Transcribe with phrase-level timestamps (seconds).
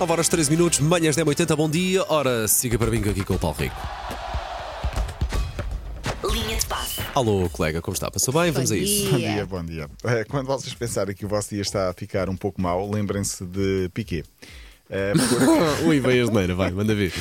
[0.00, 2.02] 9 horas 13 minutos, manhãs 10h80, bom dia.
[2.08, 3.76] Ora, siga para mim aqui com o Paulo Rico.
[6.24, 7.00] Linha de passe.
[7.14, 8.10] Alô, colega, como está?
[8.10, 8.50] Passou bem?
[8.50, 9.10] Vamos a isso.
[9.10, 9.90] Bom dia, bom dia.
[10.04, 13.44] Eh, Quando vocês pensarem que o vosso dia está a ficar um pouco mau, lembrem-se
[13.44, 14.24] de Piquet.
[14.88, 15.44] Eh, porque
[15.86, 17.12] Ui, veio a geneira, vai, manda ver.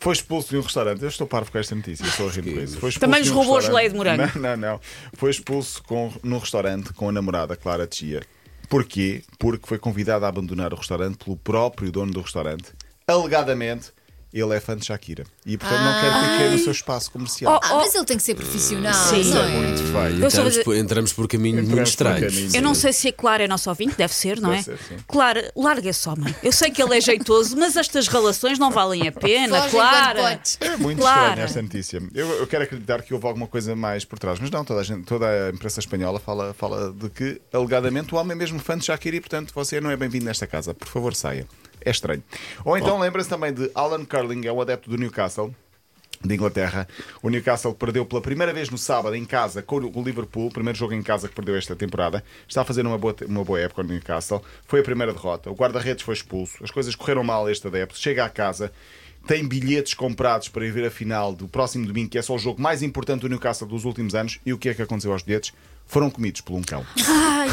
[0.00, 1.02] Foi expulso de um restaurante.
[1.02, 2.78] Eu estou parvo com esta notícia, estou a rir com isso.
[2.78, 4.38] Foi expulso Também de um roubou a restaurante- geleia de morango.
[4.40, 4.80] Não, não, não.
[5.14, 8.20] Foi expulso com, num restaurante com a namorada Clara Tia.
[8.68, 9.22] Porquê?
[9.38, 12.72] Porque foi convidado a abandonar o restaurante pelo próprio dono do restaurante.
[13.06, 13.92] Alegadamente,
[14.40, 15.24] ele é fã de Shakira.
[15.44, 17.54] E portanto não quer Piquet no seu espaço comercial.
[17.62, 19.24] Oh, Ah, mas ele tem que ser profissional, Sim.
[19.30, 19.58] não É é?
[19.58, 20.20] muito feio.
[20.22, 22.32] Eu Entramos, por, entramos por caminhos muito Entramos por estranhos.
[22.34, 22.54] caminhos.
[22.54, 24.64] Eu não sei se a Clara é nosso ouvinte, deve ser, não Deve é?
[24.64, 24.96] ser, sim.
[25.06, 26.34] Clara, larga esse homem.
[26.42, 30.18] Eu sei que ele é jeitoso, mas estas relações não valem a pena, Foge Clara.
[30.20, 30.58] enquanto podes.
[30.60, 31.20] É muito Clara.
[31.28, 32.02] estranha esta notícia.
[32.14, 34.84] Eu, eu quero acreditar que houve alguma coisa mais por trás, mas não, toda a,
[34.84, 38.76] gente, toda a imprensa espanhola fala, fala de que, alegadamente, o homem é mesmo fã
[38.76, 40.74] de Shakira e, portanto, você não é bem-vindo nesta casa.
[40.74, 41.46] Por favor, saia.
[41.86, 42.20] É estranho.
[42.64, 45.54] Ou então lembra-se também de Alan Curling, é o adepto do Newcastle.
[46.24, 46.88] De Inglaterra,
[47.22, 50.76] o Newcastle perdeu pela primeira vez no sábado em casa com o Liverpool, o primeiro
[50.76, 52.24] jogo em casa que perdeu esta temporada.
[52.48, 54.42] Está a fazer uma boa, uma boa época no Newcastle.
[54.66, 55.48] Foi a primeira derrota.
[55.48, 56.56] O guarda-redes foi expulso.
[56.64, 57.96] As coisas correram mal a este adepto.
[57.96, 58.72] Chega à casa,
[59.28, 62.38] tem bilhetes comprados para ir ver a final do próximo domingo, que é só o
[62.38, 64.40] jogo mais importante do Newcastle dos últimos anos.
[64.44, 65.52] E o que é que aconteceu aos bilhetes?
[65.86, 66.84] Foram comidos por um cão.
[67.06, 67.48] Ai,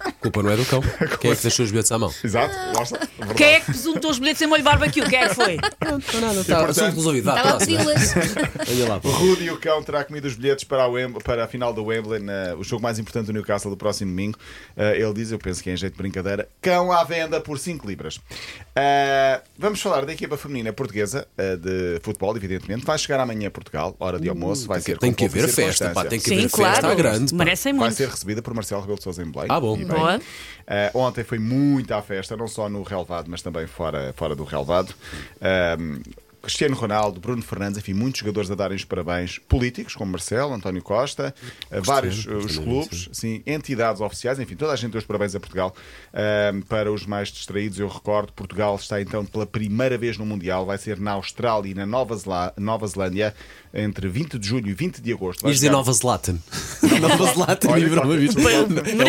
[0.00, 0.80] A culpa não é do cão.
[1.20, 2.12] Quem é que deixou os bilhetes à mão?
[2.22, 2.98] Exato, lá está.
[2.98, 3.34] Verdade.
[3.36, 5.02] quem é que presuntou os bilhetes em molho barbecue?
[5.02, 5.56] Quem é que foi?
[5.84, 7.24] Não, nada, está portanto, assunto resolvido.
[7.24, 8.14] Vá, Estava a pedi-las.
[8.68, 9.18] Olha lá, O Paulo.
[9.18, 10.88] Rudy, o cão, terá comido os bilhetes para a,
[11.22, 14.38] para a final do Wembley, na- o jogo mais importante do Newcastle do próximo domingo.
[14.76, 17.58] Uh, ele diz, eu penso que é em jeito de brincadeira, cão à venda por
[17.58, 18.16] 5 libras.
[18.16, 22.84] Uh, vamos falar da equipa feminina portuguesa uh, de futebol, evidentemente.
[22.84, 24.66] Vai chegar amanhã a Portugal, hora de almoço.
[24.66, 26.74] Vai ser Tem com que haver festa, pá, tem que Sim, haver claro.
[26.74, 27.32] festa grande.
[27.32, 27.38] pá.
[27.38, 27.94] Merecem Vai muito.
[27.96, 29.48] ser recebida por Marcelo Rebelo de Sousa em Belém.
[29.48, 29.74] Ah, bom.
[29.76, 29.86] E bem.
[29.86, 30.18] Boa.
[30.18, 34.44] Uh, ontem foi muito à festa, não só no relevado, mas também fora, fora do
[34.44, 34.94] relevado.
[35.78, 36.00] Um,
[36.44, 40.82] Cristiano Ronaldo, Bruno Fernandes, enfim, muitos jogadores a darem os parabéns políticos, como Marcelo, António
[40.82, 41.34] Costa,
[41.70, 45.06] uh, vários uh, os Cristiano, clubes, sim, entidades oficiais, enfim, toda a gente deu os
[45.06, 45.74] parabéns a Portugal.
[46.54, 50.64] Um, para os mais distraídos, eu recordo, Portugal está então pela primeira vez no Mundial,
[50.66, 53.34] vai ser na Austrália e na Nova, Zelá- Nova Zelândia,
[53.72, 55.42] entre 20 de julho e 20 de agosto.
[55.42, 56.38] Vai Ias dizer Nova Zlatan.
[57.00, 58.34] Nova Zlatan, Olha, Ibrahimovic.
[58.38, 58.60] É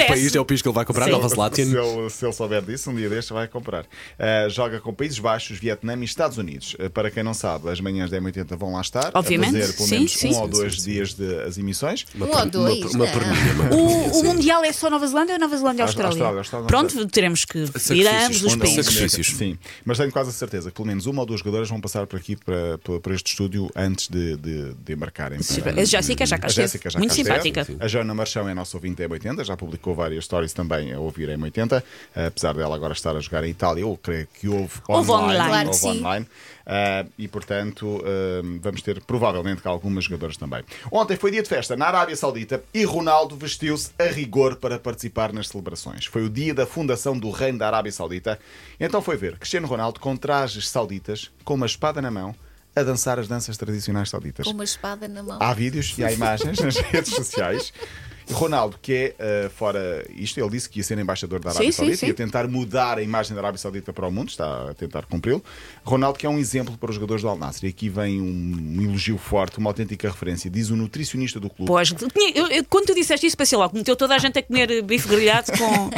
[0.03, 1.11] o país, é o país que ele vai comprar, Sim.
[1.11, 1.61] Nova Se Zlatan.
[1.61, 3.83] ele, se ele souber disso, um dia deste vai comprar.
[3.83, 6.75] Uh, joga com Países Baixos, Vietnã e Estados Unidos.
[6.79, 9.11] Uh, para quem não sabe, as manhãs da M80 vão lá estar.
[9.13, 9.57] Obviamente.
[9.57, 10.31] A fazer pelo Sim, menos sim.
[10.33, 12.05] um ou dois sim, sim, dias de as emissões.
[12.15, 14.23] Uma, Um ou dois, uma, perninha, uma O, o.
[14.23, 16.39] Mundial é só Nova Zelândia ou Nova Zelândia e Austrália, Austrália?
[16.39, 18.07] Austrália, Pronto, teremos que ir Sacrifícios.
[18.25, 18.85] ambos os países.
[18.85, 19.27] sacrifícios.
[19.37, 22.05] Sim, mas tenho quase a certeza que pelo menos uma ou duas jogadoras vão passar
[22.07, 25.39] por aqui para, para, este estúdio antes de, de, de embarcarem.
[25.61, 26.67] para- A Jéssica já cá A esteve.
[26.67, 27.41] Jéssica já Muito cá esteve.
[27.41, 27.83] simpática.
[27.83, 31.29] A Joana Marchão é nossa ouvinte da M80, já publicou várias stories também a ouvir
[31.29, 31.81] a M80,
[32.27, 35.25] apesar dela agora estar a jogar em Itália, eu creio que houve Houve online.
[35.39, 35.49] online.
[35.49, 35.99] Claro que houve sim.
[36.03, 36.27] online.
[36.67, 40.63] Ah, e portanto ah, vamos ter provavelmente cá algumas jogadoras também.
[40.91, 45.31] Ontem foi dia de festa na Arábia Saudita e Ronaldo vestiu-se a rigor para participar
[45.33, 46.05] nas celebrações.
[46.05, 48.39] Foi o dia da fundação do Reino da Arábia Saudita.
[48.79, 52.35] Então foi ver Cristiano Ronaldo com trajes sauditas, com uma espada na mão,
[52.75, 54.45] a dançar as danças tradicionais sauditas.
[54.45, 55.37] Com uma espada na mão.
[55.41, 57.71] Há vídeos e há imagens nas redes sociais.
[58.31, 61.71] Ronaldo, que é uh, fora isto, ele disse que ia ser embaixador da Arábia Sim,
[61.71, 62.07] sim, Saudita, sim.
[62.07, 65.43] ia tentar mudar a imagem da Arábia Saudita para o mundo, está a tentar cumpri-lo.
[65.83, 68.77] Ronaldo, que é um exemplo para os jogadores do Al Nassr, e aqui vem um,
[68.79, 70.49] um elogio forte, uma autêntica referência.
[70.49, 71.67] Diz o nutricionista do clube.
[71.67, 71.93] Pois,
[72.35, 75.07] eu- eu- quando tu disseste isso, pensei logo, meteu toda a gente a comer bife
[75.07, 75.89] grelhado com,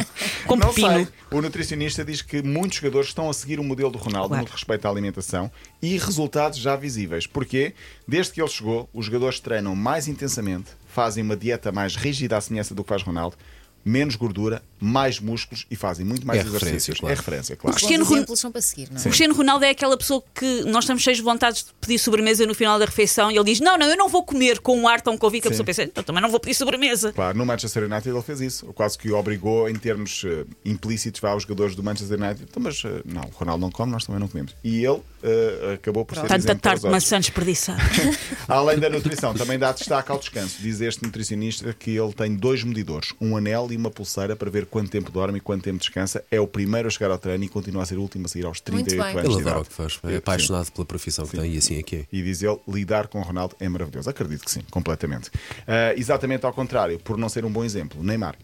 [0.46, 0.88] com Não pepino.
[0.94, 1.08] sei.
[1.30, 4.42] O nutricionista diz que muitos jogadores estão a seguir o modelo do Ronaldo Claro.
[4.42, 5.50] no que respeita à alimentação
[5.82, 7.26] e resultados já visíveis.
[7.26, 7.74] Porquê?
[8.06, 12.40] Desde que ele chegou, os jogadores treinam mais intensamente, fazem uma dieta mais rígida à
[12.40, 13.36] semelhança do que faz Ronaldo,
[13.84, 17.00] menos gordura, mais músculos e fazem muito mais É referência, exercícios.
[17.00, 17.12] claro.
[17.12, 17.74] É referência, Os claro.
[17.74, 19.00] bons Cristiano Ron- são para seguir, não é?
[19.00, 22.46] O Cristiano Ronaldo é aquela pessoa que nós estamos cheios de vontades de pedir sobremesa
[22.46, 24.86] no final da refeição e ele diz: Não, não, eu não vou comer com um
[24.86, 27.12] ar tão convicto que a pessoa pensa, então também não vou pedir sobremesa.
[27.12, 31.20] Claro, no Manchester United ele fez isso, quase que o obrigou em termos eh, implícitos
[31.20, 32.46] vá aos jogadores do Manchester United.
[32.48, 34.54] Então, mas eh, não, o Ronaldo não come, nós também não comemos.
[34.62, 37.80] E ele eh, acabou por ser Tanta tarde de maçã desperdiçada.
[38.46, 40.56] Além da nutrição, também dá destaque ao descanso.
[40.60, 44.66] Diz este nutricionista que ele tem dois medidores, um anel e uma pulseira para ver
[44.66, 46.24] quanto tempo dorme e quanto tempo descansa.
[46.30, 48.46] É o primeiro a chegar ao treino e continua a ser o último a sair
[48.46, 49.10] aos 38 bem.
[49.18, 49.98] anos Ele de adora o que faz.
[50.04, 50.16] É Sim.
[50.16, 52.04] apaixonado pela profissão que tem e assim é que é.
[52.12, 54.08] E diz ele, lidar com o Ronaldo é maravilhoso.
[54.08, 55.30] Acredito que sim, completamente.
[55.66, 58.36] Ah, exatamente ao contrário, por não ser um bom exemplo, Neymar.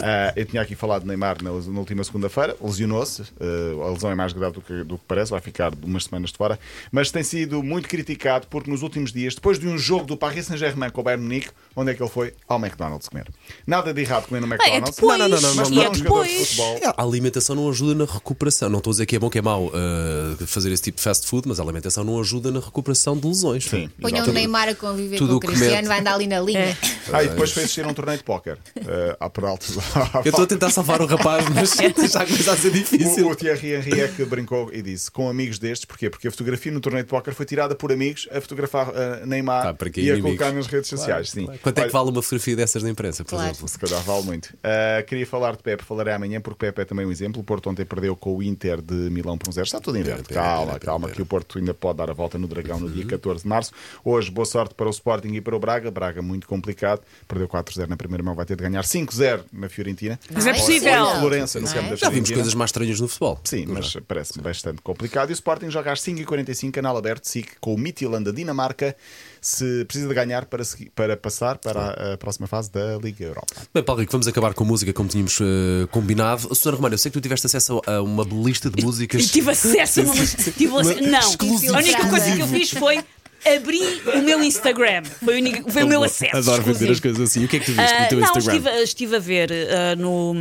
[0.00, 3.22] Ah, eu tinha aqui falado de Neymar na, na última segunda-feira, lesionou-se.
[3.40, 6.30] Ah, a lesão é mais grave do que, do que parece, vai ficar umas semanas
[6.30, 6.58] de fora.
[6.90, 10.46] Mas tem sido muito criticado porque nos últimos dias, depois de um jogo do Paris
[10.46, 12.34] Saint-Germain com o Bayern Munique, onde é que ele foi?
[12.48, 13.28] Ao McDonald's comer.
[13.66, 15.18] Nada de errado comer no Bem, é depois.
[15.18, 16.48] Não, não, não, não, Mas não, e é jogador de depois.
[16.48, 16.80] futebol.
[16.96, 18.68] A alimentação não ajuda na recuperação.
[18.68, 21.02] Não estou a dizer que é bom que é mau uh, fazer esse tipo de
[21.02, 23.64] fast food, mas a alimentação não ajuda na recuperação de lesões.
[23.64, 24.32] Sim, Ponham o.
[24.32, 25.86] Neymar a conviver Tudo com o Cristiano, mete.
[25.86, 26.76] vai andar ali na linha.
[27.12, 28.58] Ah, e depois foi assistir um torneio de póquer.
[28.76, 29.76] Uh, altos.
[30.24, 31.74] Eu estou a tentar salvar o rapaz, mas
[32.12, 33.26] já começa a ser difícil.
[33.26, 36.08] O, o Thierry Henry é que brincou e disse com amigos destes, porquê?
[36.10, 39.66] Porque a fotografia no torneio de póquer foi tirada por amigos a fotografar uh, Neymar
[39.68, 41.30] Ah, que e a colocar nas redes sociais.
[41.30, 41.48] Sim.
[41.62, 43.50] Quanto é que vale uma fotografia dessas da imprensa, por Claro.
[43.50, 43.68] exemplo?
[43.68, 44.54] Se calhar vale muito.
[44.62, 47.40] Uh, queria falar de Pepe, falarei amanhã, porque Pepe é também um exemplo.
[47.40, 49.64] O Porto ontem perdeu com o Inter de Milão por um zero.
[49.64, 50.24] Está tudo em verde.
[50.24, 53.42] Calma, calma, que o Porto ainda pode dar a volta no Dragão no dia 14
[53.42, 53.72] de março.
[54.04, 55.90] Hoje, boa sorte para o Sporting e para o Braga.
[55.90, 57.00] Braga muito complicado.
[57.26, 60.20] Perdeu 4-0 na primeira mão, vai ter de ganhar 5-0 na Fiorentina.
[60.30, 60.92] Mas é possível.
[61.04, 61.90] Ou em Florença, no campo é?
[61.90, 63.40] da Já vimos coisas mais estranhas no futebol.
[63.44, 65.30] Sim, mas parece-me bastante complicado.
[65.30, 68.94] E o Sporting joga às 5h45, canal aberto, SIC, com o Midtjylland da Dinamarca.
[69.40, 73.24] Se precisa de ganhar para, segui- para passar para a, a próxima fase da Liga
[73.24, 73.54] Europa.
[73.72, 76.54] Bem, Paulo Rico, vamos acabar com música como tínhamos eh, combinado.
[76.54, 79.22] Susana Romano, eu sei que tu tiveste acesso a uma lista de músicas.
[79.24, 80.14] E tive acesso a uma.
[80.14, 83.02] Tive acesso- não, a única coisa que eu fiz foi
[83.46, 85.02] abrir o meu Instagram.
[85.24, 86.36] Foi o, único- foi o meu acesso.
[86.36, 86.92] Adoro exclusivo.
[86.92, 87.44] as coisas assim.
[87.44, 88.54] O que é que tu viste Ah, no teu não, Instagram?
[88.56, 90.34] estive, estive a ver ah, no,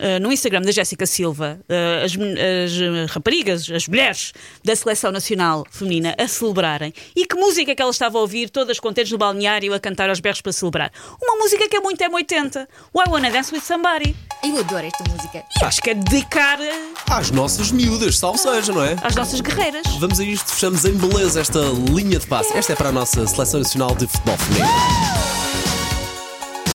[0.00, 4.32] ah, no Instagram da Jéssica Silva ah, as, as raparigas, as mulheres
[4.64, 6.92] da Seleção Nacional Feminina a celebrarem.
[7.16, 10.08] E que música é que elas estavam a ouvir, todas contentes no balneário, a cantar
[10.08, 10.90] aos berros para celebrar?
[11.22, 12.66] Uma música que é muito M80.
[12.94, 14.14] Why Wanna Dance with Somebody.
[14.44, 15.42] Eu adoro esta música.
[15.60, 18.96] E acho que é dedicar ah, Às nossas miúdas, salve seja, não é?
[19.02, 19.86] às nossas guerreiras.
[19.98, 23.60] Vamos a isto, fechamos em beleza esta linha de Esta é para a nossa Seleção
[23.60, 25.63] Nacional de Futebol Feminino.